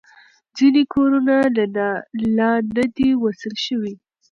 [0.57, 1.35] ځینې کورونه
[2.37, 3.93] لا نه دي وصل شوي.